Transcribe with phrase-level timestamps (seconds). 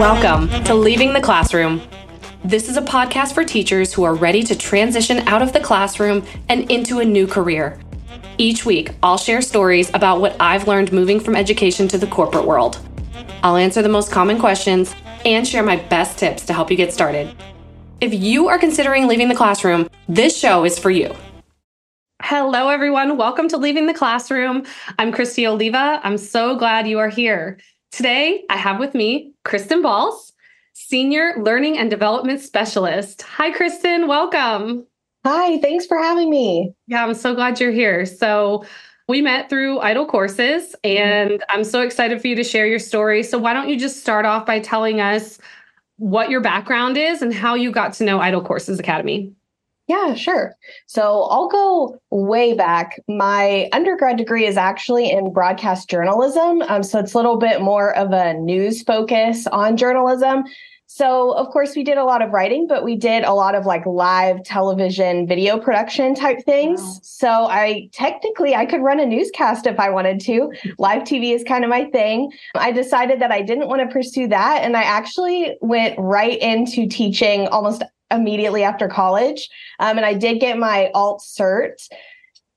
[0.00, 1.82] Welcome to Leaving the Classroom.
[2.44, 6.26] This is a podcast for teachers who are ready to transition out of the classroom
[6.48, 7.78] and into a new career.
[8.38, 12.44] Each week, I'll share stories about what I've learned moving from education to the corporate
[12.44, 12.80] world.
[13.44, 16.92] I'll answer the most common questions and share my best tips to help you get
[16.92, 17.36] started.
[18.00, 21.14] If you are considering leaving the classroom, this show is for you.
[22.22, 23.16] Hello, everyone.
[23.16, 24.64] Welcome to Leaving the Classroom.
[24.98, 26.00] I'm Kristi Oliva.
[26.04, 27.58] I'm so glad you are here.
[27.92, 30.30] Today, I have with me Kristen Bahls,
[30.74, 33.22] Senior Learning and Development Specialist.
[33.22, 34.06] Hi, Kristen.
[34.06, 34.86] Welcome.
[35.24, 36.74] Hi, thanks for having me.
[36.86, 38.04] Yeah, I'm so glad you're here.
[38.04, 38.66] So,
[39.08, 41.42] we met through IDOL Courses, and mm-hmm.
[41.48, 43.22] I'm so excited for you to share your story.
[43.22, 45.38] So, why don't you just start off by telling us
[45.96, 49.32] what your background is and how you got to know IDOL Courses Academy?
[49.90, 50.54] Yeah, sure.
[50.86, 53.00] So I'll go way back.
[53.08, 56.62] My undergrad degree is actually in broadcast journalism.
[56.68, 60.44] Um, so it's a little bit more of a news focus on journalism.
[60.86, 63.66] So, of course, we did a lot of writing, but we did a lot of
[63.66, 66.80] like live television video production type things.
[66.80, 66.98] Wow.
[67.02, 70.52] So, I technically I could run a newscast if I wanted to.
[70.78, 72.30] live TV is kind of my thing.
[72.54, 76.88] I decided that I didn't want to pursue that and I actually went right into
[76.88, 79.48] teaching almost immediately after college.
[79.78, 81.88] Um, and I did get my alt cert.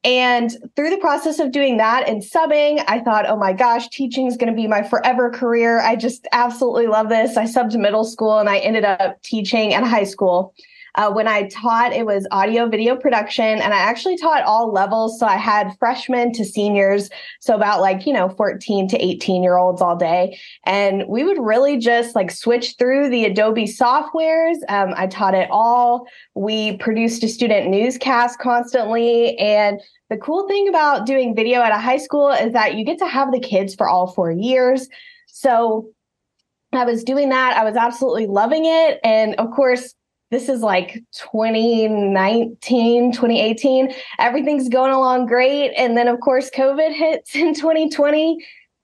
[0.05, 4.27] And through the process of doing that and subbing, I thought, oh my gosh, teaching
[4.27, 5.79] is going to be my forever career.
[5.79, 7.37] I just absolutely love this.
[7.37, 10.53] I subbed middle school and I ended up teaching at high school.
[10.95, 15.19] Uh, when I taught, it was audio video production, and I actually taught all levels.
[15.19, 19.57] So I had freshmen to seniors, so about like, you know, 14 to 18 year
[19.57, 20.39] olds all day.
[20.65, 24.57] And we would really just like switch through the Adobe softwares.
[24.69, 26.07] Um, I taught it all.
[26.35, 29.37] We produced a student newscast constantly.
[29.37, 32.99] And the cool thing about doing video at a high school is that you get
[32.99, 34.87] to have the kids for all four years.
[35.27, 35.89] So
[36.71, 37.57] I was doing that.
[37.57, 38.99] I was absolutely loving it.
[39.03, 39.93] And of course,
[40.33, 43.93] this is like 2019, 2018.
[44.17, 45.71] Everything's going along great.
[45.77, 48.43] And then, of course, COVID hits in 2020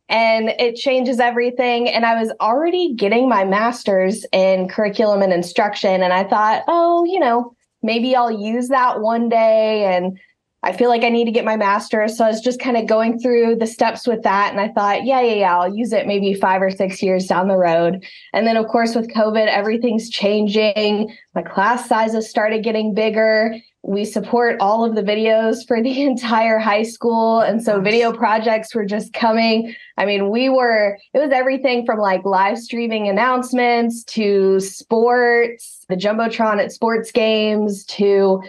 [0.10, 1.90] and it changes everything.
[1.90, 6.04] And I was already getting my master's in curriculum and instruction.
[6.04, 10.20] And I thought, oh, you know, maybe I'll use that one day and
[10.62, 12.18] I feel like I need to get my master's.
[12.18, 14.52] So I was just kind of going through the steps with that.
[14.52, 17.48] And I thought, yeah, yeah, yeah, I'll use it maybe five or six years down
[17.48, 18.06] the road.
[18.34, 21.16] And then, of course, with COVID, everything's changing.
[21.34, 23.56] My class sizes started getting bigger.
[23.84, 27.40] We support all of the videos for the entire high school.
[27.40, 29.74] And so video projects were just coming.
[29.98, 35.96] I mean, we were, it was everything from like live streaming announcements to sports, the
[35.96, 38.44] Jumbotron at sports games to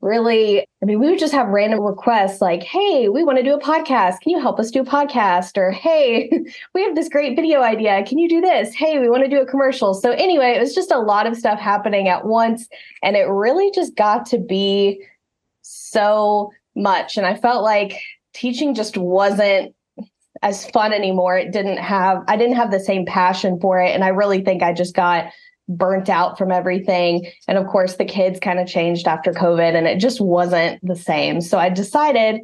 [0.00, 3.54] really, I mean, we would just have random requests like, hey, we want to do
[3.54, 4.20] a podcast.
[4.20, 5.56] Can you help us do a podcast?
[5.56, 6.30] Or hey,
[6.74, 8.04] we have this great video idea.
[8.04, 8.74] Can you do this?
[8.74, 9.94] Hey, we want to do a commercial.
[9.94, 12.68] So, anyway, it was just a lot of stuff happening at once.
[13.02, 15.02] And it really just got to be
[15.62, 17.16] so much.
[17.16, 17.98] And I felt like
[18.34, 19.74] teaching just wasn't
[20.42, 21.38] as fun anymore.
[21.38, 23.94] It didn't have, I didn't have the same passion for it.
[23.94, 25.32] And I really think I just got
[25.68, 27.30] burnt out from everything.
[27.48, 30.96] And of course, the kids kind of changed after COVID and it just wasn't the
[30.96, 31.40] same.
[31.40, 32.40] So I decided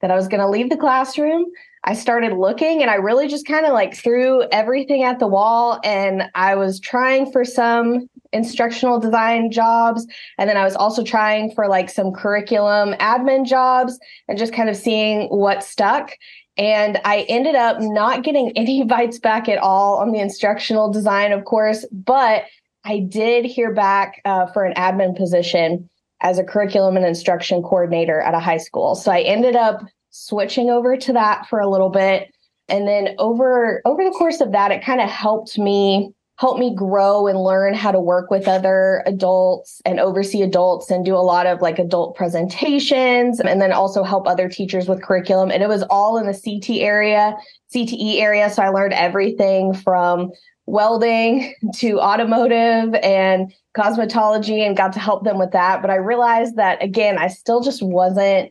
[0.00, 1.44] that I was going to leave the classroom.
[1.84, 5.80] I started looking and I really just kind of like threw everything at the wall
[5.84, 10.06] and I was trying for some instructional design jobs
[10.38, 14.70] and then I was also trying for like some curriculum admin jobs and just kind
[14.70, 16.12] of seeing what stuck
[16.56, 21.32] and I ended up not getting any bites back at all on the instructional design,
[21.32, 22.44] of course, but
[22.84, 25.88] I did hear back uh, for an admin position
[26.20, 28.94] as a curriculum and instruction coordinator at a high school.
[28.94, 32.32] So I ended up switching over to that for a little bit.
[32.68, 36.74] And then over over the course of that, it kind of helped me help me
[36.74, 41.18] grow and learn how to work with other adults and oversee adults and do a
[41.18, 45.50] lot of like adult presentations and then also help other teachers with curriculum.
[45.50, 47.36] And it was all in the CT area,
[47.74, 48.50] CTE area.
[48.50, 50.32] So I learned everything from
[50.66, 55.80] welding to automotive and cosmetology and got to help them with that.
[55.80, 58.50] But I realized that again, I still just wasn't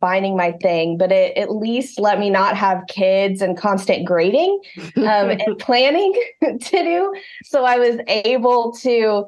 [0.00, 4.60] finding my thing, but it at least let me not have kids and constant grading
[4.96, 6.12] um, and planning
[6.42, 7.14] to do.
[7.44, 9.26] So I was able to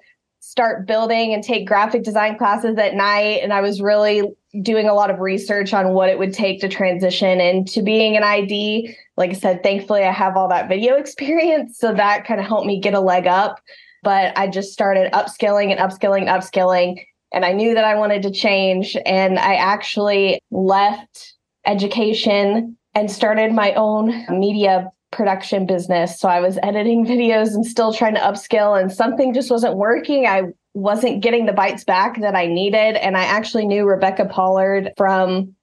[0.48, 3.40] start building and take graphic design classes at night.
[3.42, 4.22] And I was really
[4.62, 8.22] doing a lot of research on what it would take to transition into being an
[8.22, 8.96] ID.
[9.18, 11.78] Like I said, thankfully, I have all that video experience.
[11.78, 13.60] So that kind of helped me get a leg up.
[14.02, 17.04] But I just started upskilling and upskilling, upskilling.
[17.30, 18.96] and I knew that I wanted to change.
[19.04, 21.34] And I actually left
[21.66, 26.19] education and started my own media production business.
[26.19, 30.26] So I was editing videos and still trying to upskill, and something just wasn't working.
[30.26, 32.96] I wasn't getting the bites back that I needed.
[32.96, 35.55] And I actually knew Rebecca Pollard from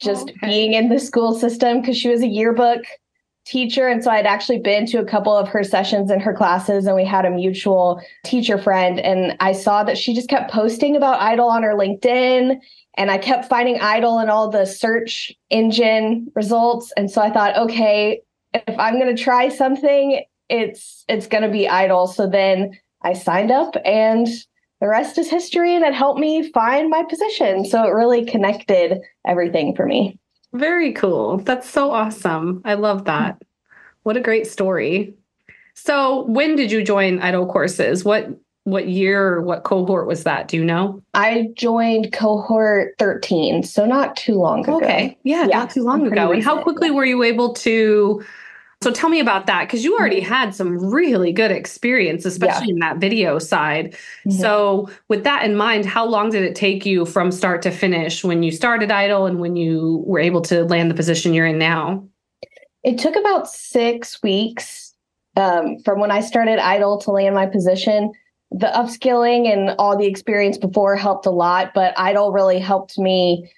[0.00, 0.48] just oh, okay.
[0.48, 2.82] being in the school system because she was a yearbook
[3.46, 3.88] teacher.
[3.88, 6.96] And so I'd actually been to a couple of her sessions in her classes, and
[6.96, 8.98] we had a mutual teacher friend.
[9.00, 12.58] And I saw that she just kept posting about IDOL on her LinkedIn.
[12.96, 16.92] And I kept finding IDOL in all the search engine results.
[16.96, 18.20] And so I thought, okay,
[18.54, 22.12] if I'm going to try something, it's it's going to be IDOL.
[22.12, 24.26] So then I signed up and
[24.80, 27.64] the rest is history and it helped me find my position.
[27.64, 30.18] So it really connected everything for me.
[30.52, 31.38] Very cool.
[31.38, 32.62] That's so awesome.
[32.64, 33.40] I love that.
[34.02, 35.14] What a great story.
[35.74, 38.04] So, when did you join IDOL courses?
[38.04, 38.28] What
[38.64, 40.48] what year what cohort was that?
[40.48, 41.02] Do you know?
[41.14, 44.76] I joined cohort 13, so not too long ago.
[44.76, 45.16] Okay.
[45.22, 46.32] Yeah, yeah not too long ago.
[46.32, 48.22] And how quickly were you able to
[48.82, 50.32] so tell me about that because you already mm-hmm.
[50.32, 52.72] had some really good experience, especially yeah.
[52.72, 53.92] in that video side.
[54.26, 54.30] Mm-hmm.
[54.30, 58.24] So, with that in mind, how long did it take you from start to finish
[58.24, 61.58] when you started IDOL and when you were able to land the position you're in
[61.58, 62.02] now?
[62.82, 64.94] It took about six weeks
[65.36, 68.12] um, from when I started IDOL to land my position.
[68.50, 73.52] The upskilling and all the experience before helped a lot, but IDOL really helped me.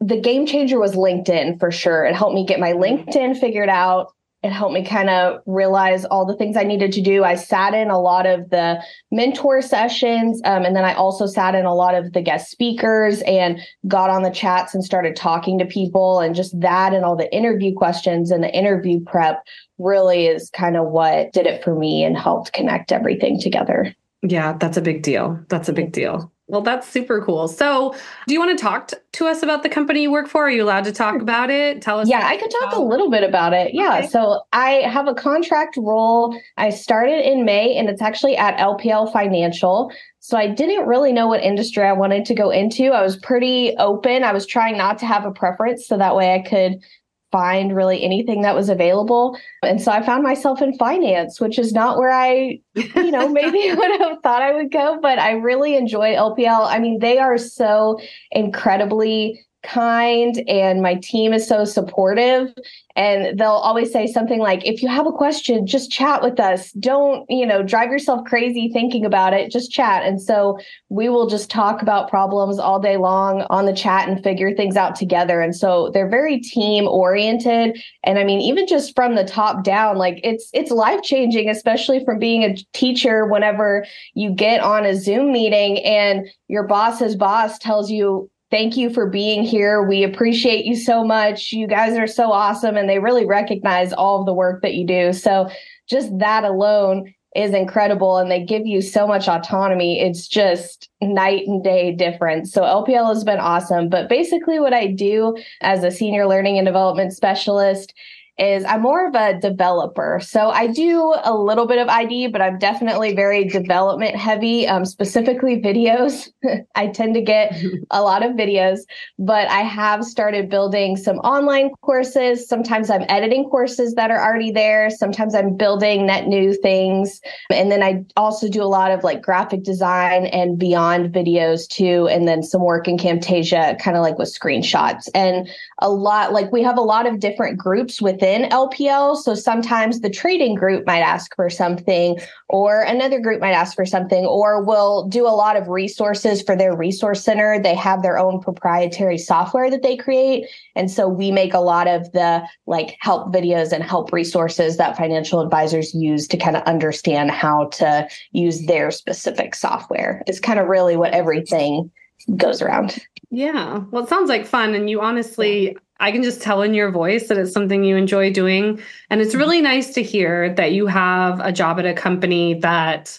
[0.00, 2.06] The game changer was LinkedIn for sure.
[2.06, 3.10] It helped me get my mm-hmm.
[3.10, 7.02] LinkedIn figured out it helped me kind of realize all the things I needed to
[7.02, 7.24] do.
[7.24, 11.54] I sat in a lot of the mentor sessions, um, and then I also sat
[11.54, 15.58] in a lot of the guest speakers and got on the chats and started talking
[15.58, 16.20] to people.
[16.20, 19.44] And just that and all the interview questions and the interview prep
[19.78, 23.94] really is kind of what did it for me and helped connect everything together.
[24.22, 25.38] Yeah, that's a big deal.
[25.48, 26.32] That's a big deal.
[26.50, 27.46] Well, that's super cool.
[27.46, 27.94] So,
[28.26, 30.46] do you want to talk t- to us about the company you work for?
[30.46, 31.80] Are you allowed to talk about it?
[31.80, 32.08] Tell us.
[32.08, 33.72] Yeah, I could talk a little bit about it.
[33.72, 33.98] Yeah.
[33.98, 34.08] Okay.
[34.08, 36.36] So, I have a contract role.
[36.56, 39.92] I started in May and it's actually at LPL Financial.
[40.18, 42.86] So, I didn't really know what industry I wanted to go into.
[42.86, 44.24] I was pretty open.
[44.24, 46.80] I was trying not to have a preference so that way I could
[47.30, 49.38] find really anything that was available.
[49.62, 53.72] And so I found myself in finance, which is not where I, you know, maybe
[53.76, 56.66] would have thought I would go, but I really enjoy LPL.
[56.68, 57.98] I mean, they are so
[58.30, 62.52] incredibly kind and my team is so supportive.
[62.96, 66.72] And they'll always say something like if you have a question just chat with us.
[66.72, 69.50] Don't you know drive yourself crazy thinking about it.
[69.50, 70.04] Just chat.
[70.04, 70.58] And so
[70.88, 74.76] we will just talk about problems all day long on the chat and figure things
[74.76, 75.40] out together.
[75.40, 77.80] And so they're very team oriented.
[78.04, 82.04] And i mean even just from the top down like it's it's life changing especially
[82.04, 83.84] from being a teacher whenever
[84.14, 89.08] you get on a zoom meeting and your boss's boss tells you thank you for
[89.08, 89.82] being here.
[89.82, 91.52] We appreciate you so much.
[91.52, 92.76] You guys are so awesome.
[92.76, 95.12] And they really recognize all of the work that you do.
[95.12, 95.48] So
[95.88, 98.18] just that alone is incredible.
[98.18, 100.00] And they give you so much autonomy.
[100.00, 102.52] It's just night and day difference.
[102.52, 103.88] So LPL has been awesome.
[103.88, 107.94] But basically, what I do as a senior learning and development specialist
[108.40, 110.18] is I'm more of a developer.
[110.22, 114.86] So I do a little bit of ID, but I'm definitely very development heavy, um,
[114.86, 116.30] specifically videos.
[116.74, 118.80] I tend to get a lot of videos,
[119.18, 122.48] but I have started building some online courses.
[122.48, 124.88] Sometimes I'm editing courses that are already there.
[124.88, 127.20] Sometimes I'm building net new things.
[127.52, 132.08] And then I also do a lot of like graphic design and beyond videos too.
[132.08, 135.10] And then some work in Camtasia, kind of like with screenshots.
[135.14, 135.46] And
[135.80, 139.16] a lot, like we have a lot of different groups within within LPL.
[139.16, 142.18] So sometimes the trading group might ask for something,
[142.48, 146.56] or another group might ask for something, or will do a lot of resources for
[146.56, 147.60] their resource center.
[147.60, 150.46] They have their own proprietary software that they create.
[150.76, 154.96] And so we make a lot of the like help videos and help resources that
[154.96, 160.22] financial advisors use to kind of understand how to use their specific software.
[160.26, 161.90] Is kind of really what everything
[162.36, 162.98] goes around.
[163.30, 163.80] Yeah.
[163.90, 164.74] Well, it sounds like fun.
[164.74, 168.32] And you honestly, I can just tell in your voice that it's something you enjoy
[168.32, 168.80] doing.
[169.10, 173.18] And it's really nice to hear that you have a job at a company that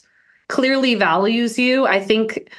[0.50, 1.86] clearly values you.
[1.86, 2.52] I think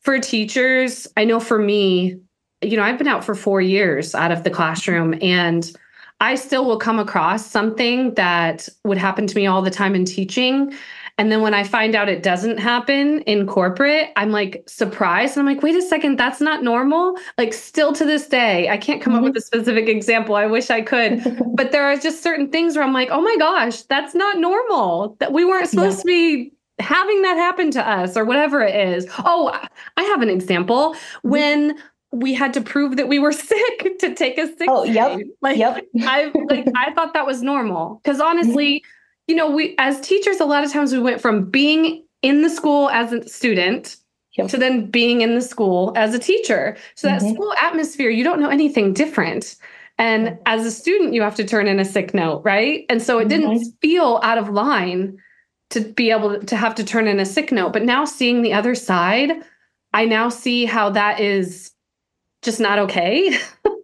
[0.00, 2.20] for teachers, I know for me,
[2.62, 5.70] you know, I've been out for four years out of the classroom and
[6.20, 10.04] I still will come across something that would happen to me all the time in
[10.04, 10.72] teaching.
[11.16, 15.36] And then when I find out it doesn't happen in corporate, I'm like surprised.
[15.36, 17.16] And I'm like, wait a second, that's not normal.
[17.38, 19.24] Like, still to this day, I can't come mm-hmm.
[19.24, 20.34] up with a specific example.
[20.34, 21.22] I wish I could.
[21.54, 25.16] but there are just certain things where I'm like, oh my gosh, that's not normal.
[25.20, 26.02] That we weren't supposed yeah.
[26.02, 29.06] to be having that happen to us or whatever it is.
[29.24, 29.56] Oh,
[29.96, 30.94] I have an example.
[30.94, 31.28] Mm-hmm.
[31.28, 31.78] When
[32.10, 35.56] we had to prove that we were sick to take a sick oh yep like
[35.56, 38.84] yep i like i thought that was normal because honestly.
[39.26, 42.50] you know we as teachers a lot of times we went from being in the
[42.50, 43.96] school as a student
[44.36, 44.48] yep.
[44.48, 47.34] to then being in the school as a teacher so that mm-hmm.
[47.34, 49.56] school atmosphere you don't know anything different
[49.98, 53.18] and as a student you have to turn in a sick note right and so
[53.18, 53.68] it didn't mm-hmm.
[53.80, 55.16] feel out of line
[55.70, 58.52] to be able to have to turn in a sick note but now seeing the
[58.52, 59.32] other side
[59.92, 61.74] i now see how that is
[62.44, 63.36] just not okay.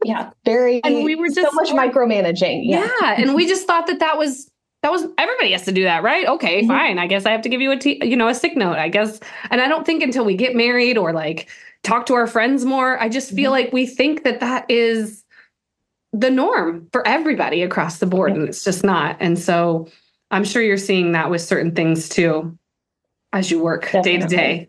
[0.04, 0.80] yeah, very.
[0.84, 2.62] and we were just so much micromanaging.
[2.64, 2.88] Yeah.
[3.00, 4.49] yeah, and we just thought that that was
[4.82, 6.26] that was everybody has to do that, right?
[6.26, 6.68] Okay, mm-hmm.
[6.68, 6.98] fine.
[6.98, 8.76] I guess I have to give you a t- you know a sick note.
[8.76, 9.20] I guess,
[9.50, 11.48] and I don't think until we get married or like
[11.82, 13.64] talk to our friends more, I just feel mm-hmm.
[13.64, 15.24] like we think that that is
[16.12, 19.16] the norm for everybody across the board, and it's just not.
[19.20, 19.88] And so
[20.30, 22.56] I'm sure you're seeing that with certain things too
[23.32, 24.68] as you work day to day.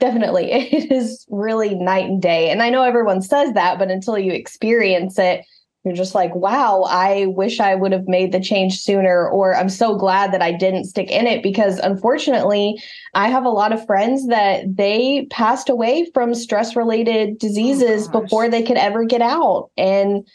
[0.00, 0.50] Definitely.
[0.52, 2.50] It is really night and day.
[2.50, 5.44] And I know everyone says that, but until you experience it,
[5.84, 9.70] you're just like, wow, I wish I would have made the change sooner, or I'm
[9.70, 12.82] so glad that I didn't stick in it because unfortunately,
[13.14, 18.20] I have a lot of friends that they passed away from stress related diseases oh,
[18.20, 19.70] before they could ever get out.
[19.78, 20.26] And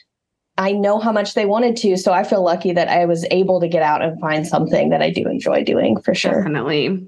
[0.58, 1.98] I know how much they wanted to.
[1.98, 5.02] So I feel lucky that I was able to get out and find something that
[5.02, 6.42] I do enjoy doing for sure.
[6.42, 7.08] Definitely.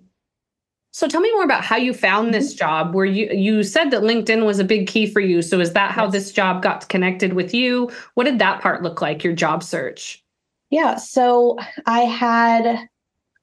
[0.97, 2.57] So tell me more about how you found this mm-hmm.
[2.57, 2.95] job.
[2.95, 5.43] Where you you said that LinkedIn was a big key for you.
[5.43, 6.11] So is that how yes.
[6.11, 7.91] this job got connected with you?
[8.15, 10.23] What did that part look like, your job search?
[10.71, 12.89] Yeah, so I had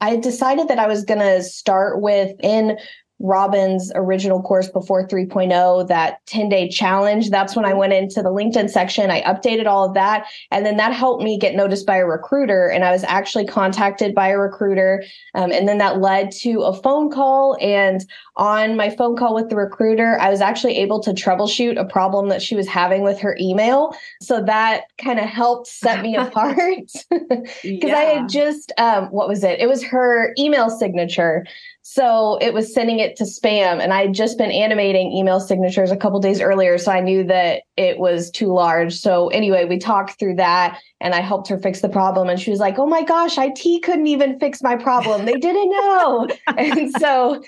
[0.00, 2.76] I decided that I was going to start with in
[3.20, 7.30] Robin's original course before 3.0, that 10 day challenge.
[7.30, 9.10] That's when I went into the LinkedIn section.
[9.10, 10.26] I updated all of that.
[10.50, 12.68] And then that helped me get noticed by a recruiter.
[12.68, 15.04] And I was actually contacted by a recruiter.
[15.34, 17.56] Um, and then that led to a phone call.
[17.60, 18.04] And
[18.36, 22.28] on my phone call with the recruiter, I was actually able to troubleshoot a problem
[22.30, 23.94] that she was having with her email.
[24.20, 26.56] So that kind of helped set me apart
[27.10, 27.96] because yeah.
[27.96, 29.60] I had just, um, what was it?
[29.60, 31.46] It was her email signature.
[31.86, 33.78] So it was sending it to spam.
[33.78, 36.78] And I had just been animating email signatures a couple days earlier.
[36.78, 38.94] So I knew that it was too large.
[38.94, 42.30] So anyway, we talked through that and I helped her fix the problem.
[42.30, 45.26] And she was like, oh my gosh, IT couldn't even fix my problem.
[45.26, 46.26] They didn't know.
[46.56, 47.44] and so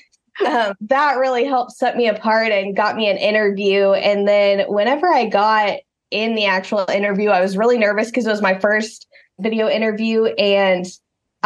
[0.46, 3.92] um, that really helped set me apart and got me an interview.
[3.92, 5.78] And then whenever I got
[6.10, 9.06] in the actual interview, I was really nervous because it was my first
[9.40, 10.26] video interview.
[10.26, 10.86] And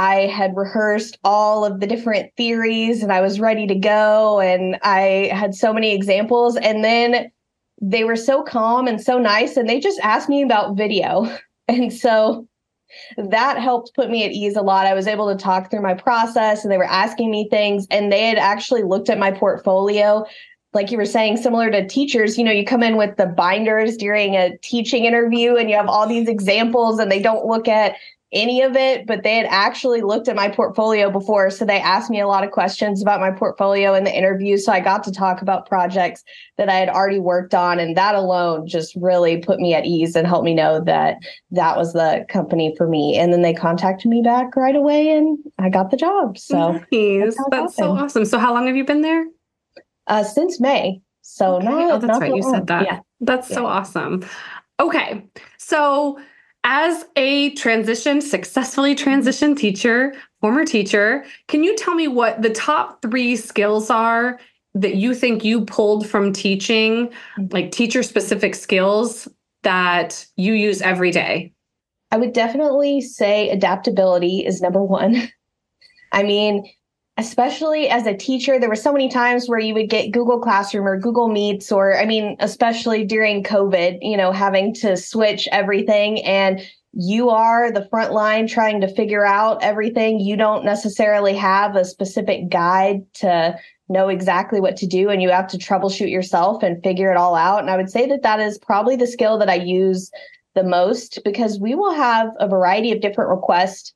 [0.01, 4.41] I had rehearsed all of the different theories and I was ready to go.
[4.41, 6.57] And I had so many examples.
[6.57, 7.31] And then
[7.83, 9.59] they were so calm and so nice.
[9.59, 11.29] And they just asked me about video.
[11.69, 12.49] And so
[13.17, 14.85] that helped put me at ease a lot.
[14.85, 17.87] I was able to talk through my process and they were asking me things.
[17.93, 20.27] And they had actually looked at my portfolio
[20.73, 23.97] like you were saying, similar to teachers, you know, you come in with the binders
[23.97, 27.95] during a teaching interview and you have all these examples and they don't look at
[28.33, 31.51] any of it, but they had actually looked at my portfolio before.
[31.51, 34.57] So they asked me a lot of questions about my portfolio in the interview.
[34.57, 36.23] So I got to talk about projects
[36.57, 37.81] that I had already worked on.
[37.81, 41.17] And that alone just really put me at ease and helped me know that
[41.51, 43.19] that was the company for me.
[43.19, 46.39] And then they contacted me back right away and I got the job.
[46.39, 47.35] So nice.
[47.37, 48.25] that's, that's so awesome.
[48.25, 49.27] So how long have you been there?
[50.07, 51.01] Uh, since May.
[51.23, 51.67] So okay.
[51.67, 52.35] not, oh, that's not right.
[52.35, 52.55] You long.
[52.55, 52.85] said that.
[52.87, 53.01] Yeah.
[53.21, 53.57] That's yeah.
[53.57, 54.25] so awesome.
[54.79, 55.25] Okay.
[55.59, 56.19] So
[56.65, 63.01] as a transition, successfully transitioned teacher, former teacher, can you tell me what the top
[63.03, 64.39] three skills are
[64.75, 67.47] that you think you pulled from teaching, mm-hmm.
[67.51, 69.27] like teacher specific skills
[69.63, 71.53] that you use every day?
[72.11, 75.29] I would definitely say adaptability is number one.
[76.13, 76.65] I mean,
[77.21, 80.89] especially as a teacher, there were so many times where you would get Google Classroom
[80.89, 86.25] or Google Meets, or I mean, especially during COVID, you know, having to switch everything
[86.25, 86.61] and
[86.93, 90.19] you are the front line trying to figure out everything.
[90.19, 93.57] You don't necessarily have a specific guide to
[93.91, 97.35] know exactly what to do, and you have to troubleshoot yourself and figure it all
[97.35, 97.61] out.
[97.61, 100.11] And I would say that that is probably the skill that I use
[100.55, 103.93] the most because we will have a variety of different requests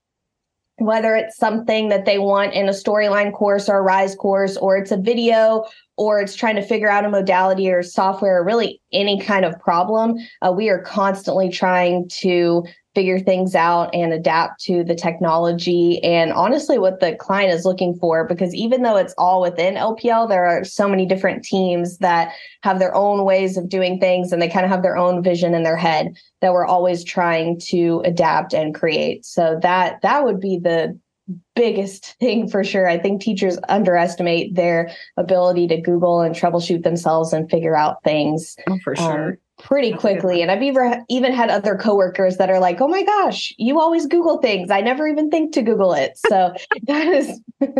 [0.78, 4.76] whether it's something that they want in a storyline course or a rise course or
[4.76, 5.64] it's a video
[5.97, 9.59] or it's trying to figure out a modality or software or really any kind of
[9.61, 16.02] problem uh, we are constantly trying to figure things out and adapt to the technology
[16.04, 20.28] and honestly what the client is looking for because even though it's all within LPL
[20.28, 22.32] there are so many different teams that
[22.62, 25.54] have their own ways of doing things and they kind of have their own vision
[25.54, 30.40] in their head that we're always trying to adapt and create so that that would
[30.40, 30.98] be the
[31.54, 32.88] biggest thing for sure.
[32.88, 38.56] I think teachers underestimate their ability to Google and troubleshoot themselves and figure out things.
[38.68, 39.28] Oh, for sure.
[39.28, 40.42] Um, pretty That's quickly.
[40.42, 44.06] And I've even even had other coworkers that are like, "Oh my gosh, you always
[44.06, 44.71] Google things.
[44.71, 46.54] I never even think to Google it." So
[46.85, 47.40] that is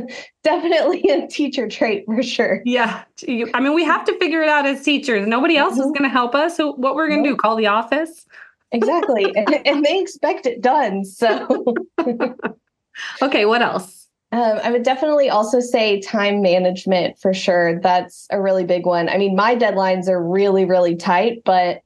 [0.43, 2.63] definitely a teacher trait for sure.
[2.65, 5.27] Yeah, I mean, we have to figure it out as teachers.
[5.29, 5.83] Nobody else mm-hmm.
[5.83, 6.57] is going to help us.
[6.57, 7.37] So what we're going to do?
[7.37, 8.27] Call the office?
[8.73, 11.05] Exactly, and, and they expect it done.
[11.05, 11.65] So
[13.23, 14.04] okay, what else?
[14.35, 17.81] Um, I would definitely also say time management for sure.
[17.81, 19.09] That's a really big one.
[19.09, 21.83] I mean, my deadlines are really, really tight, but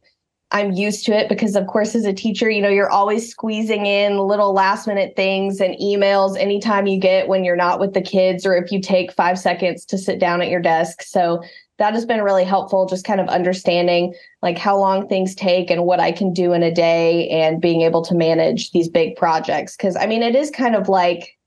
[0.50, 3.84] I'm used to it because, of course, as a teacher, you know, you're always squeezing
[3.84, 8.00] in little last minute things and emails anytime you get when you're not with the
[8.00, 11.02] kids or if you take five seconds to sit down at your desk.
[11.02, 11.42] So
[11.76, 15.84] that has been really helpful, just kind of understanding like how long things take and
[15.84, 19.76] what I can do in a day and being able to manage these big projects.
[19.76, 21.37] Cause I mean, it is kind of like,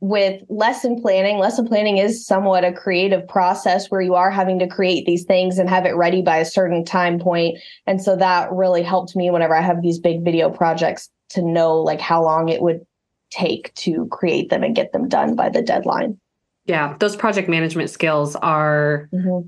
[0.00, 4.66] with lesson planning, lesson planning is somewhat a creative process where you are having to
[4.66, 7.58] create these things and have it ready by a certain time point.
[7.86, 11.76] And so that really helped me whenever I have these big video projects to know
[11.76, 12.80] like how long it would
[13.30, 16.18] take to create them and get them done by the deadline.
[16.64, 19.46] Yeah, those project management skills are mm-hmm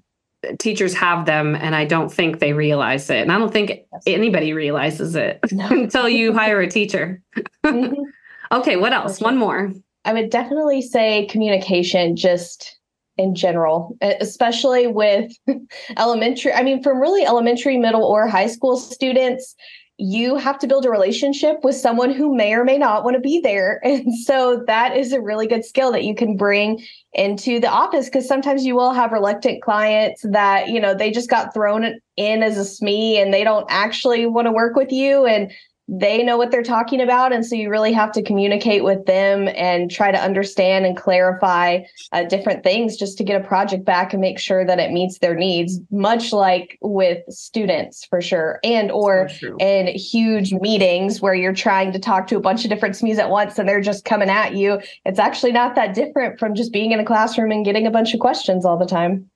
[0.58, 3.18] teachers have them and I don't think they realize it.
[3.18, 4.02] And I don't think yes.
[4.06, 5.68] anybody realizes it no.
[5.70, 7.22] until you hire a teacher.
[7.64, 8.02] mm-hmm.
[8.50, 9.20] Okay, what else?
[9.20, 9.72] One more.
[10.04, 12.78] I would definitely say communication just
[13.18, 15.32] in general, especially with
[15.96, 16.52] elementary.
[16.52, 19.54] I mean, from really elementary, middle, or high school students,
[19.98, 23.20] you have to build a relationship with someone who may or may not want to
[23.20, 23.80] be there.
[23.84, 26.82] And so that is a really good skill that you can bring
[27.12, 31.30] into the office because sometimes you will have reluctant clients that, you know, they just
[31.30, 35.26] got thrown in as a SME and they don't actually want to work with you.
[35.26, 35.52] And
[35.88, 37.32] they know what they're talking about.
[37.32, 41.80] And so you really have to communicate with them and try to understand and clarify
[42.12, 45.18] uh, different things just to get a project back and make sure that it meets
[45.18, 48.60] their needs much like with students for sure.
[48.62, 52.70] And or so in huge meetings where you're trying to talk to a bunch of
[52.70, 54.80] different SMEs at once and they're just coming at you.
[55.04, 58.14] It's actually not that different from just being in a classroom and getting a bunch
[58.14, 59.28] of questions all the time.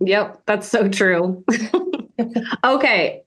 [0.00, 1.44] Yep that's so true.
[2.64, 3.23] Okay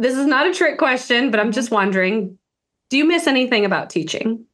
[0.00, 2.36] this is not a trick question, but I'm just wondering
[2.90, 4.44] do you miss anything about teaching?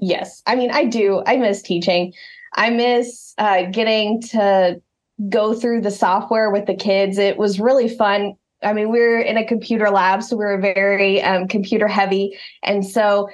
[0.00, 0.42] Yes.
[0.46, 1.22] I mean, I do.
[1.26, 2.12] I miss teaching.
[2.54, 4.82] I miss uh, getting to
[5.28, 7.18] go through the software with the kids.
[7.18, 8.34] It was really fun.
[8.64, 12.36] I mean, we are in a computer lab, so we are very um, computer heavy.
[12.64, 13.28] And so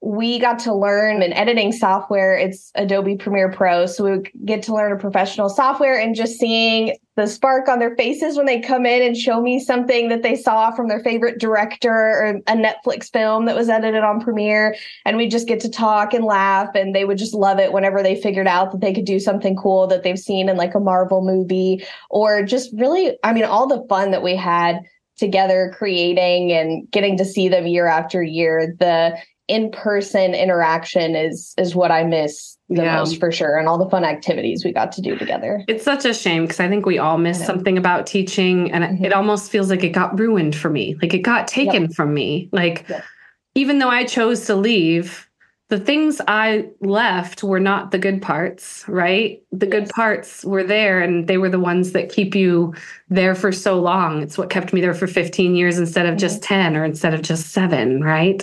[0.00, 2.36] we got to learn an editing software.
[2.36, 3.86] It's Adobe Premiere Pro.
[3.86, 7.94] So we get to learn a professional software and just seeing the spark on their
[7.94, 11.38] faces when they come in and show me something that they saw from their favorite
[11.38, 14.74] director or a Netflix film that was edited on Premiere.
[15.04, 16.74] And we just get to talk and laugh.
[16.74, 19.54] And they would just love it whenever they figured out that they could do something
[19.54, 23.68] cool that they've seen in like a Marvel movie or just really, I mean, all
[23.68, 24.80] the fun that we had
[25.16, 28.74] together creating and getting to see them year after year.
[28.80, 29.16] The
[29.48, 32.96] in-person interaction is is what I miss the yeah.
[32.96, 35.62] most for sure and all the fun activities we got to do together.
[35.68, 39.04] It's such a shame because I think we all miss something about teaching and mm-hmm.
[39.04, 40.96] it almost feels like it got ruined for me.
[41.02, 41.92] Like it got taken yep.
[41.92, 42.48] from me.
[42.52, 43.04] Like yep.
[43.54, 45.28] even though I chose to leave,
[45.68, 49.42] the things I left were not the good parts, right?
[49.52, 49.72] The yes.
[49.72, 52.74] good parts were there and they were the ones that keep you
[53.10, 54.22] there for so long.
[54.22, 56.18] It's what kept me there for 15 years instead of mm-hmm.
[56.20, 58.42] just 10 or instead of just 7, right?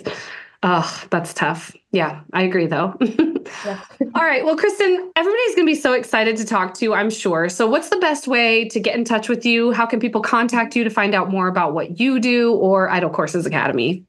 [0.63, 1.75] Oh, that's tough.
[1.91, 2.95] Yeah, I agree though.
[3.01, 3.79] yeah.
[4.15, 4.45] All right.
[4.45, 7.49] Well, Kristen, everybody's going to be so excited to talk to you, I'm sure.
[7.49, 9.71] So, what's the best way to get in touch with you?
[9.71, 13.13] How can people contact you to find out more about what you do or IDOL
[13.13, 14.05] Courses Academy?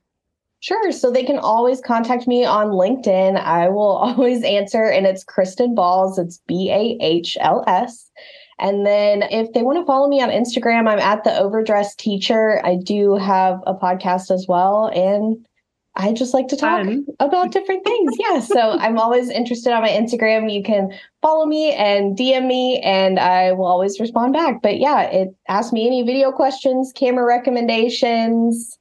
[0.60, 0.92] Sure.
[0.92, 3.36] So they can always contact me on LinkedIn.
[3.36, 6.18] I will always answer, and it's Kristen Bahls.
[6.18, 8.10] It's B A H L S.
[8.58, 12.64] And then if they want to follow me on Instagram, I'm at the Overdressed Teacher.
[12.64, 14.86] I do have a podcast as well.
[14.94, 15.44] And
[15.94, 17.06] I just like to talk Fun.
[17.20, 18.14] about different things.
[18.18, 18.40] Yeah.
[18.40, 20.52] So I'm always interested on my Instagram.
[20.52, 24.62] You can follow me and DM me and I will always respond back.
[24.62, 28.78] But yeah, it ask me any video questions, camera recommendations,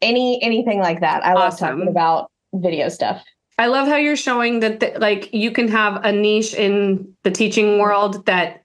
[0.00, 1.24] any anything like that.
[1.24, 3.22] I love talking about video stuff.
[3.58, 7.30] I love how you're showing that the, like you can have a niche in the
[7.32, 8.62] teaching world that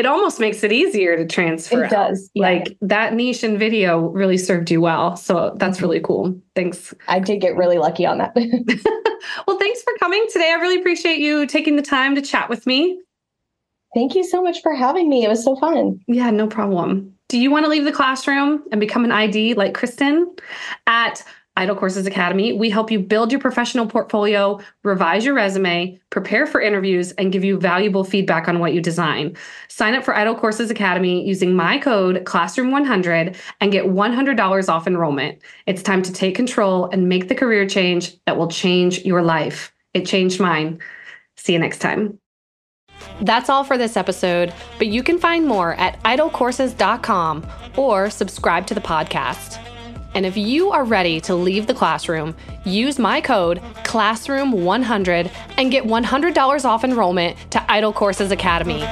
[0.00, 1.84] it almost makes it easier to transfer.
[1.84, 2.30] It does.
[2.32, 2.42] Yeah.
[2.42, 5.14] Like that niche in video really served you well.
[5.14, 5.84] So that's mm-hmm.
[5.84, 6.40] really cool.
[6.56, 6.94] Thanks.
[7.06, 8.32] I did get really lucky on that.
[9.46, 10.50] well, thanks for coming today.
[10.50, 12.98] I really appreciate you taking the time to chat with me.
[13.92, 15.22] Thank you so much for having me.
[15.22, 16.00] It was so fun.
[16.06, 17.14] Yeah, no problem.
[17.28, 20.34] Do you want to leave the classroom and become an ID like Kristen?
[20.86, 21.22] At
[21.56, 26.60] IDOL Courses Academy, we help you build your professional portfolio, revise your resume, prepare for
[26.60, 29.36] interviews, and give you valuable feedback on what you design.
[29.68, 35.42] Sign up for IDOL Courses Academy using my code Classroom100 and get $100 off enrollment.
[35.66, 39.72] It's time to take control and make the career change that will change your life.
[39.92, 40.78] It changed mine.
[41.36, 42.18] See you next time.
[43.22, 48.74] That's all for this episode, but you can find more at idolcourses.com or subscribe to
[48.74, 49.69] the podcast.
[50.14, 55.84] And if you are ready to leave the classroom, use my code Classroom100 and get
[55.84, 58.84] $100 off enrollment to IDOL Courses Academy.